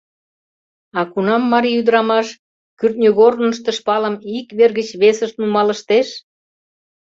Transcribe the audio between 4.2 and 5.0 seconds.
ик вер гыч